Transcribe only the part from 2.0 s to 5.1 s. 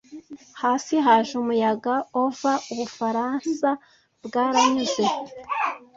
Ov er Ubufaransa bwaranyuze